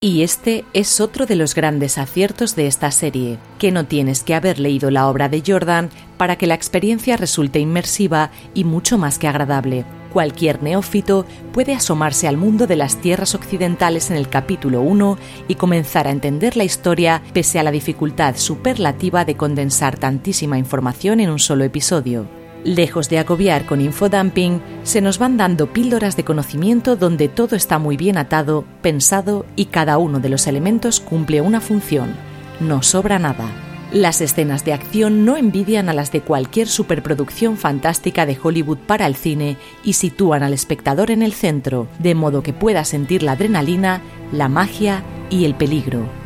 Y 0.00 0.22
este 0.22 0.64
es 0.74 1.00
otro 1.00 1.26
de 1.26 1.34
los 1.34 1.56
grandes 1.56 1.98
aciertos 1.98 2.54
de 2.54 2.68
esta 2.68 2.92
serie, 2.92 3.36
que 3.58 3.72
no 3.72 3.86
tienes 3.86 4.22
que 4.22 4.36
haber 4.36 4.60
leído 4.60 4.92
la 4.92 5.08
obra 5.08 5.28
de 5.28 5.42
Jordan 5.44 5.90
para 6.16 6.36
que 6.36 6.46
la 6.46 6.54
experiencia 6.54 7.16
resulte 7.16 7.58
inmersiva 7.58 8.30
y 8.54 8.62
mucho 8.62 8.96
más 8.96 9.18
que 9.18 9.26
agradable. 9.26 9.84
Cualquier 10.12 10.62
neófito 10.62 11.26
puede 11.52 11.74
asomarse 11.74 12.28
al 12.28 12.36
mundo 12.36 12.68
de 12.68 12.76
las 12.76 13.00
tierras 13.00 13.34
occidentales 13.34 14.12
en 14.12 14.16
el 14.16 14.28
capítulo 14.28 14.82
1 14.82 15.18
y 15.48 15.56
comenzar 15.56 16.06
a 16.06 16.12
entender 16.12 16.56
la 16.56 16.62
historia 16.62 17.20
pese 17.32 17.58
a 17.58 17.64
la 17.64 17.72
dificultad 17.72 18.36
superlativa 18.36 19.24
de 19.24 19.36
condensar 19.36 19.98
tantísima 19.98 20.58
información 20.58 21.18
en 21.18 21.30
un 21.30 21.40
solo 21.40 21.64
episodio. 21.64 22.28
Lejos 22.64 23.08
de 23.08 23.18
agobiar 23.18 23.66
con 23.66 23.80
infodumping, 23.80 24.60
se 24.82 25.00
nos 25.00 25.18
van 25.18 25.36
dando 25.36 25.72
píldoras 25.72 26.16
de 26.16 26.24
conocimiento 26.24 26.96
donde 26.96 27.28
todo 27.28 27.54
está 27.54 27.78
muy 27.78 27.96
bien 27.96 28.18
atado, 28.18 28.64
pensado 28.82 29.46
y 29.54 29.66
cada 29.66 29.98
uno 29.98 30.18
de 30.18 30.28
los 30.28 30.46
elementos 30.46 30.98
cumple 31.00 31.40
una 31.40 31.60
función. 31.60 32.14
No 32.60 32.82
sobra 32.82 33.18
nada. 33.18 33.46
Las 33.92 34.20
escenas 34.20 34.64
de 34.64 34.74
acción 34.74 35.24
no 35.24 35.36
envidian 35.36 35.88
a 35.88 35.94
las 35.94 36.12
de 36.12 36.20
cualquier 36.20 36.68
superproducción 36.68 37.56
fantástica 37.56 38.26
de 38.26 38.36
Hollywood 38.42 38.78
para 38.78 39.06
el 39.06 39.14
cine 39.14 39.56
y 39.84 39.94
sitúan 39.94 40.42
al 40.42 40.52
espectador 40.52 41.10
en 41.10 41.22
el 41.22 41.32
centro, 41.32 41.86
de 42.00 42.14
modo 42.14 42.42
que 42.42 42.52
pueda 42.52 42.84
sentir 42.84 43.22
la 43.22 43.32
adrenalina, 43.32 44.02
la 44.32 44.48
magia 44.48 45.04
y 45.30 45.44
el 45.44 45.54
peligro 45.54 46.17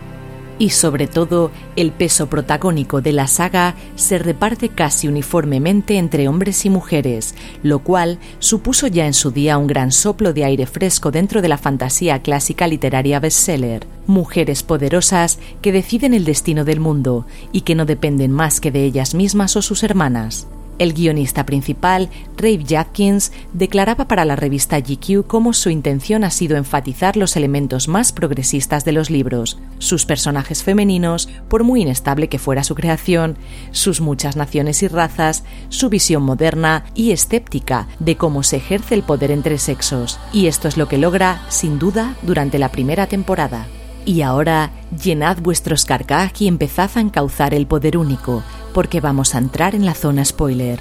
y 0.63 0.71
sobre 0.71 1.09
todo 1.09 1.51
el 1.75 1.91
peso 1.91 2.29
protagónico 2.29 3.01
de 3.01 3.11
la 3.11 3.27
saga 3.27 3.75
se 3.97 4.19
reparte 4.19 4.69
casi 4.69 5.09
uniformemente 5.09 5.97
entre 5.97 6.29
hombres 6.29 6.65
y 6.65 6.71
mujeres, 6.71 7.35
lo 7.65 7.81
cual 7.81 8.21
supuso 8.39 8.87
ya 8.87 9.07
en 9.07 9.13
su 9.13 9.33
día 9.33 9.59
un 9.59 9.67
gran 9.67 9.91
soplo 9.91 10.33
de 10.33 10.45
aire 10.45 10.67
fresco 10.67 11.11
dentro 11.11 11.43
de 11.43 11.49
la 11.49 11.59
fantasía 11.59 12.23
clásica 12.23 12.69
literaria 12.69 13.19
bestseller. 13.19 13.89
Mujeres 14.07 14.63
poderosas 14.63 15.41
que 15.63 15.73
deciden 15.73 16.15
el 16.15 16.25
destino 16.25 16.65
del 16.65 16.79
mundo 16.79 17.27
y 17.51 17.63
que 17.63 17.75
no 17.75 17.85
dependen 17.85 18.31
más 18.31 18.61
que 18.61 18.71
de 18.71 18.85
ellas 18.85 19.17
mismas 19.17 19.57
o 19.57 19.63
sus 19.63 19.83
hermanas. 19.83 20.47
El 20.83 20.95
guionista 20.95 21.47
principal, 21.47 22.09
Ray 22.37 22.67
Jadkins, 22.69 23.31
declaraba 23.53 24.09
para 24.09 24.25
la 24.25 24.35
revista 24.35 24.81
GQ 24.81 25.29
cómo 25.29 25.53
su 25.53 25.71
intención 25.71 26.25
ha 26.25 26.31
sido 26.31 26.57
enfatizar 26.57 27.17
los 27.17 27.37
elementos 27.37 27.87
más 27.87 28.11
progresistas 28.11 28.85
de 28.85 28.91
los 28.91 29.09
libros, 29.09 29.61
sus 29.79 30.07
personajes 30.07 30.65
femeninos, 30.65 31.29
por 31.47 31.63
muy 31.63 31.83
inestable 31.83 32.29
que 32.29 32.41
fuera 32.41 32.65
su 32.65 32.75
creación, 32.75 33.37
sus 33.71 34.01
muchas 34.01 34.35
naciones 34.35 34.83
y 34.83 34.89
razas, 34.89 35.45
su 35.69 35.89
visión 35.89 36.25
moderna 36.25 36.85
y 36.97 37.13
escéptica 37.13 37.87
de 38.01 38.17
cómo 38.17 38.43
se 38.43 38.57
ejerce 38.57 38.97
el 38.97 39.05
poder 39.05 39.31
entre 39.31 39.59
sexos. 39.59 40.19
Y 40.33 40.49
esto 40.49 40.67
es 40.67 40.77
lo 40.77 40.89
que 40.89 40.99
logra, 40.99 41.47
sin 41.49 41.79
duda, 41.79 42.17
durante 42.23 42.59
la 42.59 42.73
primera 42.73 43.07
temporada. 43.07 43.69
Y 44.05 44.23
ahora, 44.23 44.71
llenad 44.91 45.39
vuestros 45.39 45.85
carcaj 45.85 46.33
y 46.41 46.49
empezad 46.49 46.91
a 46.97 47.01
encauzar 47.01 47.55
el 47.55 47.67
poder 47.67 47.97
único, 47.97 48.43
porque 48.75 49.01
vamos 49.01 49.35
a 49.35 49.39
entrar 49.39 49.75
en 49.75 49.87
la 49.87 49.95
zona 49.95 50.25
spoiler. 50.25 50.81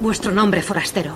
Vuestro 0.00 0.32
nombre, 0.32 0.62
forastero. 0.62 1.14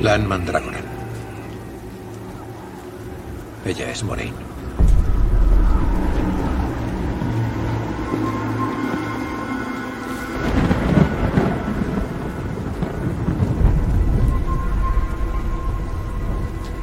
Lan 0.00 0.26
Mandragoran. 0.26 0.82
Ella 3.64 3.90
es 3.90 4.02
Moraine. 4.04 4.47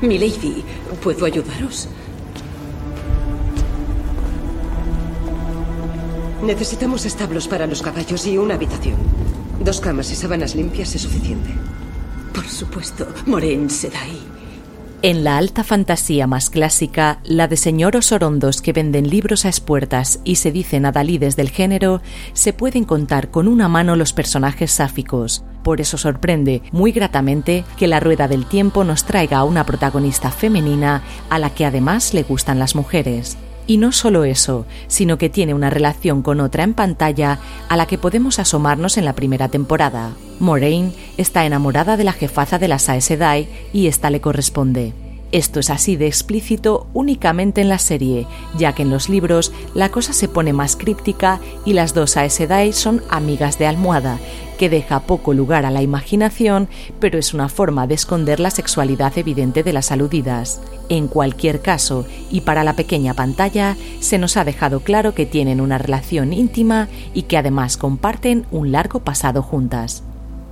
Milady, 0.08 0.64
¿puedo 1.04 1.26
ayudaros? 1.26 1.88
Necesitamos 6.44 7.06
establos 7.06 7.48
para 7.48 7.66
los 7.66 7.82
caballos 7.82 8.28
y 8.28 8.38
una 8.38 8.56
habitación. 8.56 8.98
Dos 9.60 9.82
camas 9.82 10.12
y 10.12 10.16
sábanas 10.16 10.54
limpias 10.56 10.94
es 10.94 11.02
suficiente. 11.02 11.50
Por 12.34 12.48
supuesto, 12.48 13.08
Moren 13.26 13.70
Sedai. 13.70 14.35
En 15.06 15.24
la 15.24 15.38
alta 15.38 15.64
fantasía 15.64 16.26
más 16.26 16.50
clásica, 16.50 17.20
la 17.26 17.48
de 17.48 17.58
señoros 17.58 18.12
orondos 18.12 18.60
que 18.60 18.74
venden 18.74 19.08
libros 19.08 19.46
a 19.46 19.50
espuertas 19.50 20.20
y 20.24 20.38
se 20.38 20.52
dicen 20.52 20.84
adalides 20.84 21.36
del 21.36 21.52
género, 21.52 22.02
se 22.34 22.54
pueden 22.54 22.86
contar 22.86 23.30
con 23.30 23.48
una 23.48 23.70
mano 23.70 23.96
los 23.96 24.14
personajes 24.14 24.72
sáficos. 24.72 25.44
Por 25.64 25.80
eso 25.80 26.00
sorprende 26.00 26.64
muy 26.72 26.92
gratamente 26.92 27.66
que 27.78 27.88
la 27.88 28.00
rueda 28.00 28.28
del 28.28 28.48
tiempo 28.48 28.84
nos 28.84 29.04
traiga 29.04 29.38
a 29.38 29.44
una 29.44 29.64
protagonista 29.64 30.32
femenina 30.32 31.04
a 31.30 31.38
la 31.38 31.52
que 31.52 31.68
además 31.68 32.16
le 32.16 32.24
gustan 32.24 32.58
las 32.58 32.74
mujeres. 32.74 33.38
Y 33.68 33.78
no 33.78 33.92
solo 33.92 34.26
eso, 34.26 34.66
sino 34.88 35.18
que 35.18 35.30
tiene 35.30 35.54
una 35.54 35.70
relación 35.70 36.22
con 36.22 36.40
otra 36.40 36.64
en 36.64 36.74
pantalla 36.74 37.40
a 37.70 37.78
la 37.78 37.88
que 37.88 37.98
podemos 37.98 38.40
asomarnos 38.40 38.98
en 38.98 39.06
la 39.06 39.14
primera 39.14 39.50
temporada. 39.50 40.12
Moraine 40.40 40.92
está 41.18 41.46
enamorada 41.46 41.98
de 41.98 42.04
la 42.04 42.14
jefaza 42.14 42.60
de 42.60 42.68
las 42.68 42.90
Aes 42.90 43.06
Sedai 43.06 43.48
y 43.74 43.88
esta 43.88 44.10
le 44.10 44.22
corresponde. 44.22 45.05
Esto 45.36 45.60
es 45.60 45.70
así 45.70 45.98
de 45.98 46.08
explícito 46.08 46.88
únicamente 46.94 47.60
en 47.60 47.68
la 47.68 47.78
serie, 47.78 48.26
ya 48.58 48.72
que 48.72 48.84
en 48.84 48.90
los 48.90 49.10
libros 49.10 49.52
la 49.74 49.90
cosa 49.90 50.14
se 50.14 50.30
pone 50.30 50.54
más 50.54 50.78
críptica 50.78 51.42
y 51.66 51.74
las 51.74 51.94
dos 51.94 52.16
Aes 52.16 52.36
Sedai 52.36 52.72
son 52.72 53.04
amigas 53.10 53.60
de 53.60 53.68
almohada, 53.68 54.18
que 54.58 54.70
deja 54.70 55.02
poco 55.02 55.34
lugar 55.34 55.66
a 55.66 55.72
la 55.72 55.82
imaginación, 55.82 56.70
pero 57.02 57.20
es 57.20 57.34
una 57.34 57.50
forma 57.50 57.86
de 57.86 57.96
esconder 57.96 58.40
la 58.40 58.50
sexualidad 58.50 59.18
evidente 59.18 59.62
de 59.62 59.74
las 59.74 59.92
aludidas. 59.92 60.62
En 60.88 61.10
cualquier 61.10 61.62
caso, 61.62 62.06
y 62.32 62.40
para 62.40 62.64
la 62.64 62.78
pequeña 62.78 63.14
pantalla, 63.14 63.76
se 64.00 64.18
nos 64.18 64.38
ha 64.38 64.46
dejado 64.46 64.80
claro 64.80 65.14
que 65.16 65.26
tienen 65.26 65.60
una 65.60 65.78
relación 65.78 66.32
íntima 66.32 66.88
y 67.14 67.24
que 67.24 67.38
además 67.38 67.76
comparten 67.76 68.46
un 68.52 68.72
largo 68.72 69.02
pasado 69.02 69.42
juntas. 69.42 70.02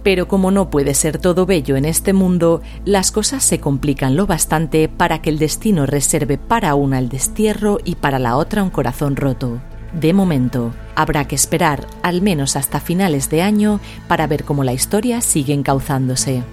Pero 0.03 0.27
como 0.27 0.51
no 0.51 0.69
puede 0.69 0.93
ser 0.93 1.17
todo 1.17 1.45
bello 1.45 1.77
en 1.77 1.85
este 1.85 2.11
mundo, 2.11 2.61
las 2.83 3.11
cosas 3.11 3.43
se 3.43 3.59
complican 3.59 4.15
lo 4.17 4.27
bastante 4.27 4.89
para 4.89 5.21
que 5.21 5.29
el 5.29 5.39
destino 5.39 5.85
reserve 5.85 6.37
para 6.37 6.75
una 6.75 6.99
el 6.99 7.07
destierro 7.07 7.79
y 7.83 7.95
para 7.95 8.19
la 8.19 8.35
otra 8.35 8.63
un 8.63 8.69
corazón 8.69 9.15
roto. 9.15 9.61
De 9.93 10.11
momento, 10.11 10.73
habrá 10.95 11.25
que 11.25 11.35
esperar 11.35 11.87
al 12.01 12.21
menos 12.21 12.55
hasta 12.55 12.79
finales 12.79 13.29
de 13.29 13.41
año 13.41 13.79
para 14.07 14.27
ver 14.27 14.43
cómo 14.43 14.63
la 14.63 14.73
historia 14.73 15.21
sigue 15.21 15.53
encauzándose. 15.53 16.43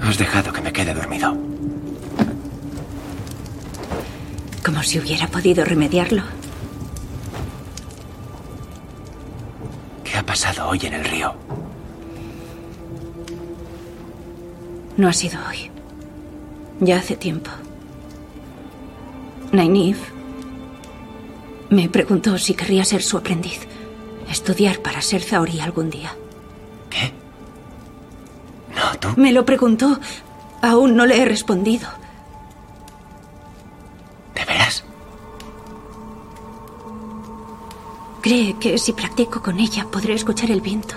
Has 0.00 0.18
dejado 0.18 0.52
que 0.52 0.60
me 0.60 0.72
quede 0.72 0.94
dormido. 0.94 1.36
Como 4.64 4.82
si 4.82 4.98
hubiera 4.98 5.28
podido 5.28 5.64
remediarlo. 5.64 6.41
Ha 10.22 10.26
pasado 10.26 10.68
hoy 10.68 10.80
en 10.84 10.94
el 10.94 11.04
río? 11.04 11.34
No 14.96 15.08
ha 15.08 15.12
sido 15.12 15.38
hoy. 15.48 15.70
Ya 16.80 16.98
hace 16.98 17.16
tiempo. 17.16 17.50
Nainif 19.52 19.98
me 21.70 21.88
preguntó 21.88 22.38
si 22.38 22.54
querría 22.54 22.84
ser 22.84 23.02
su 23.02 23.16
aprendiz. 23.18 23.60
Estudiar 24.30 24.78
para 24.80 25.02
ser 25.02 25.22
Zaori 25.22 25.60
algún 25.60 25.90
día. 25.90 26.14
¿Qué? 26.88 27.12
No, 28.74 28.98
tú. 28.98 29.08
Me 29.20 29.32
lo 29.32 29.44
preguntó. 29.44 29.98
Aún 30.60 30.96
no 30.96 31.06
le 31.06 31.20
he 31.20 31.24
respondido. 31.24 31.88
Cree 38.22 38.54
que 38.60 38.78
si 38.78 38.92
practico 38.92 39.42
con 39.42 39.58
ella 39.58 39.84
podré 39.90 40.14
escuchar 40.14 40.52
el 40.52 40.60
viento. 40.60 40.94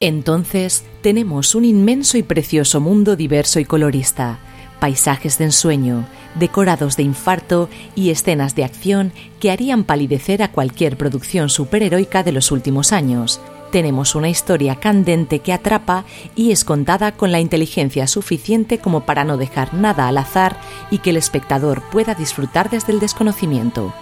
Entonces 0.00 0.84
tenemos 1.00 1.54
un 1.54 1.64
inmenso 1.64 2.18
y 2.18 2.24
precioso 2.24 2.80
mundo 2.80 3.14
diverso 3.14 3.60
y 3.60 3.64
colorista, 3.64 4.40
paisajes 4.80 5.38
de 5.38 5.44
ensueño, 5.44 6.04
decorados 6.34 6.96
de 6.96 7.04
infarto 7.04 7.68
y 7.94 8.10
escenas 8.10 8.56
de 8.56 8.64
acción 8.64 9.12
que 9.38 9.52
harían 9.52 9.84
palidecer 9.84 10.42
a 10.42 10.50
cualquier 10.50 10.96
producción 10.96 11.48
superheroica 11.48 12.24
de 12.24 12.32
los 12.32 12.50
últimos 12.50 12.92
años. 12.92 13.40
Tenemos 13.70 14.16
una 14.16 14.28
historia 14.28 14.74
candente 14.74 15.38
que 15.38 15.52
atrapa 15.52 16.04
y 16.34 16.50
es 16.50 16.64
contada 16.64 17.12
con 17.12 17.30
la 17.30 17.38
inteligencia 17.38 18.08
suficiente 18.08 18.78
como 18.78 19.06
para 19.06 19.22
no 19.22 19.36
dejar 19.36 19.74
nada 19.74 20.08
al 20.08 20.18
azar 20.18 20.60
y 20.90 20.98
que 20.98 21.10
el 21.10 21.18
espectador 21.18 21.84
pueda 21.92 22.16
disfrutar 22.16 22.68
desde 22.68 22.92
el 22.92 22.98
desconocimiento. 22.98 23.94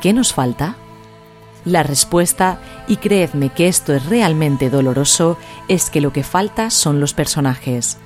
¿Qué 0.00 0.12
nos 0.12 0.32
falta? 0.32 0.76
La 1.64 1.82
respuesta, 1.82 2.58
y 2.88 2.96
creedme 2.96 3.50
que 3.50 3.68
esto 3.68 3.94
es 3.94 4.06
realmente 4.06 4.68
doloroso, 4.68 5.38
es 5.68 5.90
que 5.90 6.00
lo 6.00 6.12
que 6.12 6.24
falta 6.24 6.70
son 6.70 7.00
los 7.00 7.14
personajes. 7.14 7.98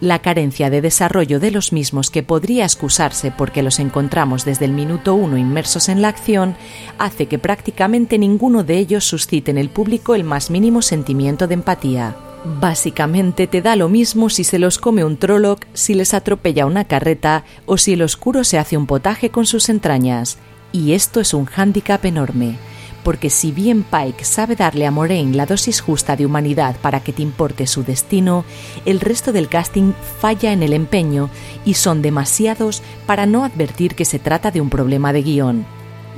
La 0.00 0.20
carencia 0.20 0.70
de 0.70 0.80
desarrollo 0.80 1.40
de 1.40 1.50
los 1.50 1.72
mismos 1.72 2.10
que 2.10 2.22
podría 2.22 2.64
excusarse 2.64 3.32
porque 3.32 3.64
los 3.64 3.80
encontramos 3.80 4.44
desde 4.44 4.64
el 4.64 4.72
minuto 4.72 5.14
uno 5.14 5.36
inmersos 5.36 5.88
en 5.88 6.02
la 6.02 6.08
acción 6.08 6.54
hace 6.98 7.26
que 7.26 7.40
prácticamente 7.40 8.16
ninguno 8.16 8.62
de 8.62 8.78
ellos 8.78 9.04
suscite 9.04 9.50
en 9.50 9.58
el 9.58 9.70
público 9.70 10.14
el 10.14 10.22
más 10.22 10.50
mínimo 10.50 10.82
sentimiento 10.82 11.48
de 11.48 11.54
empatía. 11.54 12.14
Básicamente 12.60 13.48
te 13.48 13.60
da 13.60 13.74
lo 13.74 13.88
mismo 13.88 14.30
si 14.30 14.44
se 14.44 14.60
los 14.60 14.78
come 14.78 15.02
un 15.02 15.16
Trolloc, 15.16 15.64
si 15.72 15.94
les 15.94 16.14
atropella 16.14 16.66
una 16.66 16.84
carreta 16.84 17.44
o 17.66 17.76
si 17.76 17.94
el 17.94 18.02
oscuro 18.02 18.44
se 18.44 18.58
hace 18.58 18.76
un 18.76 18.86
potaje 18.86 19.30
con 19.30 19.46
sus 19.46 19.68
entrañas. 19.68 20.38
Y 20.70 20.92
esto 20.92 21.18
es 21.18 21.34
un 21.34 21.46
hándicap 21.46 22.04
enorme 22.04 22.56
porque 23.02 23.30
si 23.30 23.52
bien 23.52 23.84
Pike 23.84 24.24
sabe 24.24 24.56
darle 24.56 24.86
a 24.86 24.90
Moraine 24.90 25.36
la 25.36 25.46
dosis 25.46 25.80
justa 25.80 26.16
de 26.16 26.26
humanidad 26.26 26.76
para 26.80 27.00
que 27.00 27.12
te 27.12 27.22
importe 27.22 27.66
su 27.66 27.84
destino, 27.84 28.44
el 28.84 29.00
resto 29.00 29.32
del 29.32 29.48
casting 29.48 29.92
falla 30.20 30.52
en 30.52 30.62
el 30.62 30.72
empeño 30.72 31.30
y 31.64 31.74
son 31.74 32.02
demasiados 32.02 32.82
para 33.06 33.26
no 33.26 33.44
advertir 33.44 33.94
que 33.94 34.04
se 34.04 34.18
trata 34.18 34.50
de 34.50 34.60
un 34.60 34.70
problema 34.70 35.12
de 35.12 35.22
guion. 35.22 35.66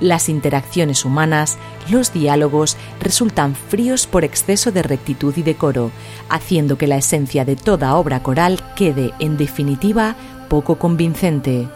Las 0.01 0.31
interacciones 0.31 1.05
humanas, 1.05 1.59
los 1.91 2.13
diálogos, 2.13 2.79
resultan 3.01 3.55
fríos 3.55 4.07
por 4.07 4.25
exceso 4.25 4.73
de 4.73 4.83
rectitud 4.83 5.35
y 5.37 5.43
decoro, 5.43 5.91
haciendo 6.31 6.79
que 6.79 6.87
la 6.87 6.97
esencia 6.97 7.45
de 7.45 7.55
toda 7.55 7.95
obra 7.97 8.23
coral 8.23 8.59
quede, 8.75 9.13
en 9.19 9.37
definitiva, 9.37 10.17
poco 10.49 10.79
convincente. 10.79 11.69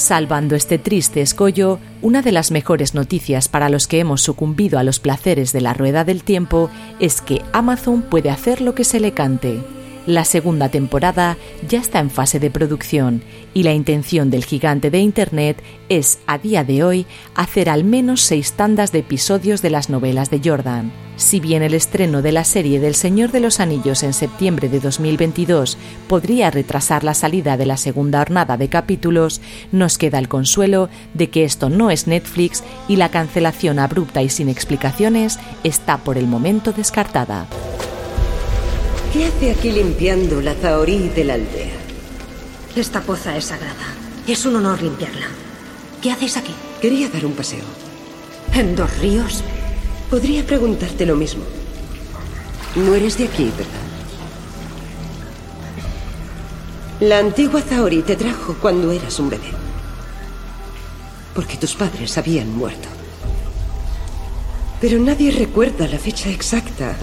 Salvando 0.00 0.56
este 0.56 0.78
triste 0.78 1.20
escollo, 1.20 1.78
una 2.00 2.22
de 2.22 2.32
las 2.32 2.50
mejores 2.50 2.94
noticias 2.94 3.48
para 3.48 3.68
los 3.68 3.86
que 3.86 3.98
hemos 3.98 4.22
sucumbido 4.22 4.78
a 4.78 4.82
los 4.82 4.98
placeres 4.98 5.52
de 5.52 5.60
la 5.60 5.74
rueda 5.74 6.04
del 6.04 6.24
tiempo 6.24 6.70
es 7.00 7.20
que 7.20 7.42
Amazon 7.52 8.00
puede 8.00 8.30
hacer 8.30 8.62
lo 8.62 8.74
que 8.74 8.84
se 8.84 8.98
le 8.98 9.12
cante. 9.12 9.60
La 10.06 10.24
segunda 10.24 10.70
temporada 10.70 11.36
ya 11.68 11.80
está 11.80 11.98
en 11.98 12.08
fase 12.08 12.40
de 12.40 12.50
producción 12.50 13.22
y 13.52 13.62
la 13.62 13.74
intención 13.74 14.30
del 14.30 14.46
gigante 14.46 14.90
de 14.90 15.00
Internet 15.00 15.62
es, 15.90 16.20
a 16.26 16.38
día 16.38 16.64
de 16.64 16.82
hoy, 16.82 17.04
hacer 17.34 17.68
al 17.68 17.84
menos 17.84 18.22
seis 18.22 18.54
tandas 18.54 18.92
de 18.92 19.00
episodios 19.00 19.60
de 19.60 19.68
las 19.68 19.90
novelas 19.90 20.30
de 20.30 20.40
Jordan. 20.42 20.92
Si 21.20 21.38
bien 21.38 21.62
el 21.62 21.74
estreno 21.74 22.22
de 22.22 22.32
la 22.32 22.44
serie 22.44 22.80
del 22.80 22.94
Señor 22.94 23.30
de 23.30 23.40
los 23.40 23.60
Anillos 23.60 24.02
en 24.04 24.14
septiembre 24.14 24.70
de 24.70 24.80
2022 24.80 25.76
podría 26.08 26.50
retrasar 26.50 27.04
la 27.04 27.12
salida 27.12 27.58
de 27.58 27.66
la 27.66 27.76
segunda 27.76 28.22
hornada 28.22 28.56
de 28.56 28.70
capítulos, 28.70 29.42
nos 29.70 29.98
queda 29.98 30.18
el 30.18 30.28
consuelo 30.28 30.88
de 31.12 31.28
que 31.28 31.44
esto 31.44 31.68
no 31.68 31.90
es 31.90 32.06
Netflix 32.06 32.64
y 32.88 32.96
la 32.96 33.10
cancelación 33.10 33.78
abrupta 33.78 34.22
y 34.22 34.30
sin 34.30 34.48
explicaciones 34.48 35.38
está 35.62 35.98
por 35.98 36.16
el 36.16 36.26
momento 36.26 36.72
descartada. 36.72 37.46
¿Qué 39.12 39.26
hace 39.26 39.50
aquí 39.50 39.72
limpiando 39.72 40.40
la 40.40 40.54
zahorí 40.54 41.10
de 41.10 41.24
la 41.24 41.34
aldea? 41.34 41.76
Esta 42.74 43.02
poza 43.02 43.36
es 43.36 43.44
sagrada. 43.44 43.94
Es 44.26 44.46
un 44.46 44.56
honor 44.56 44.80
limpiarla. 44.80 45.26
¿Qué 46.00 46.12
haces 46.12 46.38
aquí? 46.38 46.54
Quería 46.80 47.10
dar 47.10 47.26
un 47.26 47.34
paseo. 47.34 47.64
¿En 48.54 48.74
dos 48.74 48.98
ríos? 49.00 49.44
Podría 50.10 50.44
preguntarte 50.44 51.06
lo 51.06 51.14
mismo. 51.14 51.44
No 52.74 52.96
eres 52.96 53.16
de 53.16 53.26
aquí, 53.26 53.44
¿verdad? 53.56 53.80
La 56.98 57.18
antigua 57.18 57.62
Zaori 57.62 58.02
te 58.02 58.16
trajo 58.16 58.56
cuando 58.60 58.90
eras 58.90 59.20
un 59.20 59.30
bebé. 59.30 59.52
Porque 61.32 61.56
tus 61.56 61.74
padres 61.76 62.18
habían 62.18 62.52
muerto. 62.52 62.88
Pero 64.80 64.98
nadie 64.98 65.30
recuerda 65.30 65.86
la 65.86 65.98
fecha 65.98 66.28
exacta. 66.28 66.96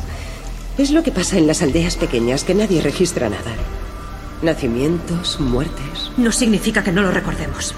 Es 0.78 0.92
lo 0.92 1.02
que 1.02 1.14
pasa 1.14 1.38
en 1.38 1.48
las 1.48 1.62
aldeas 1.62 1.96
pequeñas, 1.96 2.44
que 2.44 2.56
nadie 2.56 2.82
registra 2.82 3.30
nada. 3.30 3.56
Nacimientos, 4.42 5.40
muertes. 5.40 6.12
No 6.18 6.32
significa 6.34 6.84
que 6.84 6.92
no 6.92 7.04
lo 7.04 7.12
recordemos. 7.12 7.74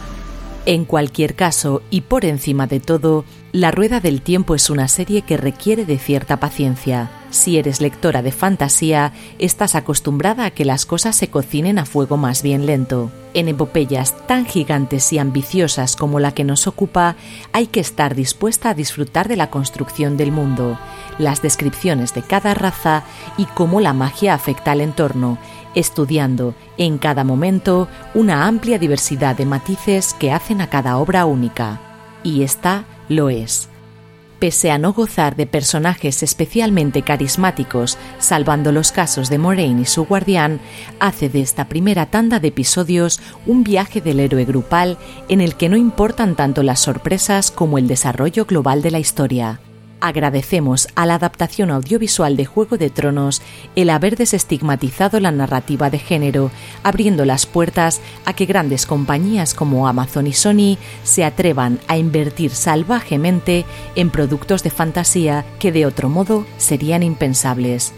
En 0.66 0.86
cualquier 0.86 1.36
caso, 1.36 1.82
y 1.90 2.02
por 2.02 2.26
encima 2.26 2.68
de 2.68 2.80
todo, 2.80 3.26
La 3.52 3.72
Rueda 3.72 4.00
del 4.00 4.22
Tiempo 4.22 4.56
es 4.56 4.70
una 4.70 4.88
serie 4.88 5.24
que 5.24 5.38
requiere 5.38 5.86
de 5.86 5.98
cierta 5.98 6.40
paciencia. 6.40 7.10
Si 7.32 7.58
eres 7.58 7.82
lectora 7.82 8.22
de 8.22 8.32
fantasía, 8.32 9.14
estás 9.40 9.76
acostumbrada 9.76 10.46
a 10.46 10.52
que 10.52 10.66
las 10.66 10.86
cosas 10.86 11.16
se 11.16 11.30
cocinen 11.30 11.80
a 11.80 11.86
fuego 11.86 12.18
más 12.18 12.44
bien 12.44 12.66
lento. 12.66 13.12
En 13.34 13.48
epopeyas 13.48 14.16
tan 14.28 14.46
gigantes 14.46 15.14
y 15.14 15.20
ambiciosas 15.20 15.96
como 15.96 16.20
la 16.20 16.34
que 16.34 16.44
nos 16.44 16.68
ocupa, 16.68 17.16
hay 17.54 17.68
que 17.68 17.80
estar 17.80 18.16
dispuesta 18.16 18.70
a 18.70 18.74
disfrutar 18.74 19.28
de 19.28 19.38
la 19.38 19.52
construcción 19.52 20.18
del 20.18 20.32
mundo, 20.32 20.78
las 21.20 21.42
descripciones 21.42 22.14
de 22.14 22.24
cada 22.24 22.54
raza 22.54 23.04
y 23.38 23.46
cómo 23.46 23.80
la 23.80 23.94
magia 23.94 24.34
afecta 24.34 24.72
al 24.72 24.82
entorno, 24.82 25.38
estudiando 25.76 26.56
en 26.78 26.98
cada 26.98 27.24
momento 27.24 27.88
una 28.14 28.48
amplia 28.48 28.80
diversidad 28.80 29.36
de 29.36 29.46
matices 29.46 30.14
que 30.14 30.32
hacen 30.32 30.62
a 30.62 30.70
cada 30.70 30.98
obra 30.98 31.26
única. 31.26 31.80
Y 32.24 32.44
esta 32.44 32.86
lo 33.08 33.30
es. 33.30 33.70
Pese 34.40 34.72
a 34.72 34.78
no 34.78 34.94
gozar 34.94 35.36
de 35.36 35.46
personajes 35.46 36.24
especialmente 36.24 37.02
carismáticos, 37.02 37.98
salvando 38.20 38.72
los 38.72 38.94
casos 38.94 39.30
de 39.30 39.38
Moraine 39.38 39.82
y 39.82 39.86
su 39.86 40.06
guardián, 40.06 40.62
hace 41.02 41.28
de 41.28 41.42
esta 41.42 41.68
primera 41.68 42.06
tanda 42.06 42.40
de 42.40 42.48
episodios 42.48 43.20
un 43.46 43.66
viaje 43.66 44.00
del 44.00 44.22
héroe 44.22 44.46
grupal 44.46 44.98
en 45.28 45.42
el 45.42 45.56
que 45.56 45.68
no 45.68 45.76
importan 45.76 46.36
tanto 46.36 46.64
las 46.64 46.80
sorpresas 46.80 47.52
como 47.52 47.78
el 47.78 47.88
desarrollo 47.88 48.46
global 48.46 48.82
de 48.82 48.92
la 48.92 49.00
historia. 49.00 49.60
Agradecemos 50.02 50.88
a 50.96 51.06
la 51.06 51.16
adaptación 51.16 51.72
audiovisual 51.72 52.38
de 52.38 52.46
Juego 52.46 52.78
de 52.78 52.90
Tronos 52.90 53.42
el 53.76 53.90
haber 53.90 54.16
desestigmatizado 54.16 55.20
la 55.20 55.32
narrativa 55.32 55.90
de 55.90 56.00
género, 56.00 56.52
abriendo 56.84 57.26
las 57.26 57.46
puertas 57.46 58.00
a 58.24 58.32
que 58.32 58.46
grandes 58.46 58.86
compañías 58.86 59.54
como 59.54 59.90
Amazon 59.90 60.28
y 60.28 60.34
Sony 60.34 60.78
se 61.04 61.26
atrevan 61.26 61.80
a 61.90 61.98
invertir 61.98 62.52
salvajemente 62.52 63.66
en 63.96 64.10
productos 64.10 64.64
de 64.64 64.70
fantasía 64.70 65.46
que 65.60 65.74
de 65.74 65.86
otro 65.86 66.08
modo 66.08 66.46
serían 66.58 67.04
impensables. 67.04 67.92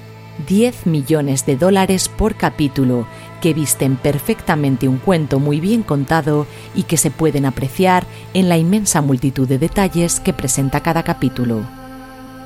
10 0.47 0.87
millones 0.87 1.45
de 1.45 1.55
dólares 1.55 2.09
por 2.09 2.33
capítulo, 2.35 3.05
que 3.41 3.53
visten 3.53 3.95
perfectamente 3.95 4.87
un 4.87 4.97
cuento 4.97 5.39
muy 5.39 5.59
bien 5.59 5.83
contado 5.83 6.47
y 6.73 6.83
que 6.83 6.97
se 6.97 7.11
pueden 7.11 7.45
apreciar 7.45 8.07
en 8.33 8.49
la 8.49 8.57
inmensa 8.57 9.01
multitud 9.01 9.47
de 9.47 9.59
detalles 9.59 10.19
que 10.19 10.33
presenta 10.33 10.81
cada 10.81 11.03
capítulo. 11.03 11.80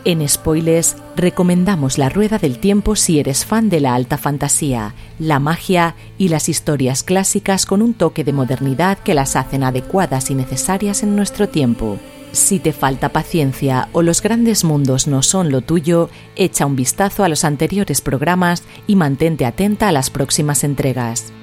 En 0.08 0.28
Spoilers 0.30 0.98
recomendamos 1.16 1.98
La 1.98 2.10
Rueda 2.10 2.38
del 2.38 2.60
Tiempo 2.60 2.96
si 2.96 3.20
eres 3.20 3.44
fan 3.44 3.70
de 3.70 3.80
la 3.80 3.96
alta 3.96 4.20
fantasía, 4.20 4.94
la 5.18 5.40
magia 5.40 5.96
y 6.20 6.28
las 6.28 6.48
historias 6.48 7.02
clásicas 7.02 7.66
con 7.66 7.82
un 7.82 7.96
toque 7.96 8.24
de 8.24 8.32
modernidad 8.32 9.00
que 9.00 9.16
las 9.16 9.36
hacen 9.36 9.64
adecuadas 9.64 10.30
y 10.30 10.36
necesarias 10.36 11.02
en 11.02 11.16
nuestro 11.16 11.50
tiempo. 11.50 11.98
Si 12.34 12.60
te 12.60 12.72
falta 12.72 13.10
paciencia 13.10 13.90
o 13.94 14.04
los 14.04 14.22
grandes 14.22 14.64
mundos 14.64 15.08
no 15.08 15.24
son 15.24 15.52
lo 15.52 15.62
tuyo, 15.62 16.12
echa 16.36 16.68
un 16.68 16.76
vistazo 16.76 17.24
a 17.24 17.30
los 17.30 17.44
anteriores 17.44 18.02
programas 18.02 18.62
y 18.86 18.96
mantente 18.96 19.44
atenta 19.44 19.88
a 19.88 19.92
las 19.92 20.12
próximas 20.12 20.64
entregas. 20.64 21.34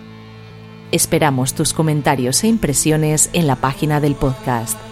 Esperamos 0.92 1.54
tus 1.54 1.72
comentarios 1.72 2.44
e 2.44 2.46
impresiones 2.46 3.28
en 3.32 3.48
la 3.48 3.56
página 3.56 4.00
del 4.00 4.14
podcast. 4.14 4.91